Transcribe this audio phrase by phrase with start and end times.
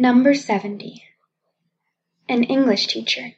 [0.00, 1.02] Number 70.
[2.28, 3.32] An English Teacher.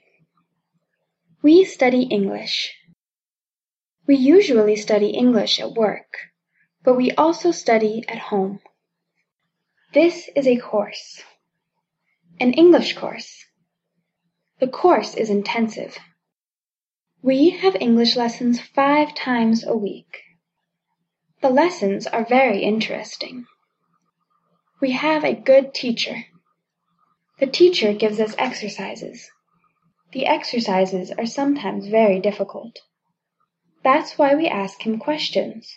[1.40, 2.74] We study English.
[4.06, 6.18] We usually study English at work,
[6.84, 8.60] but we also study at home.
[9.94, 11.22] This is a course.
[12.38, 13.46] An English course.
[14.58, 15.96] The course is intensive.
[17.22, 20.20] We have English lessons five times a week.
[21.40, 23.46] The lessons are very interesting.
[24.82, 26.26] We have a good teacher.
[27.40, 29.30] The teacher gives us exercises.
[30.12, 32.78] The exercises are sometimes very difficult.
[33.82, 35.74] That's why we ask him questions.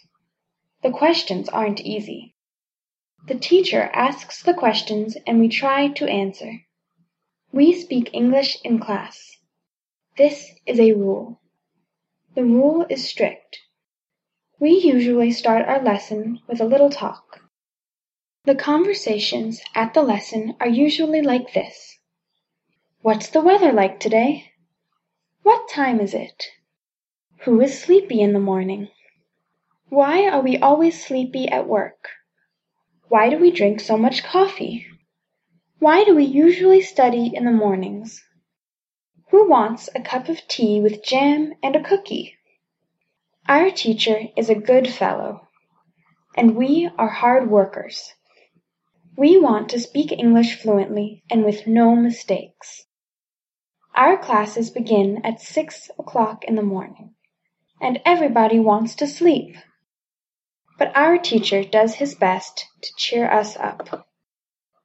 [0.82, 2.36] The questions aren't easy.
[3.28, 6.66] The teacher asks the questions and we try to answer.
[7.54, 9.38] We speak English in class.
[10.18, 11.40] This is a rule.
[12.36, 13.60] The rule is strict.
[14.60, 17.43] We usually start our lesson with a little talk.
[18.46, 21.98] The conversations at the lesson are usually like this.
[23.02, 24.52] What's the weather like today?
[25.44, 26.48] What time is it?
[27.44, 28.90] Who is sleepy in the morning?
[29.88, 32.10] Why are we always sleepy at work?
[33.08, 34.88] Why do we drink so much coffee?
[35.80, 38.22] Why do we usually study in the mornings?
[39.30, 42.36] Who wants a cup of tea with jam and a cookie?
[43.48, 45.48] Our teacher is a good fellow,
[46.36, 48.14] and we are hard workers.
[49.16, 52.86] We want to speak English fluently and with no mistakes.
[53.94, 57.14] Our classes begin at six o'clock in the morning,
[57.80, 59.56] and everybody wants to sleep.
[60.80, 64.08] But our teacher does his best to cheer us up.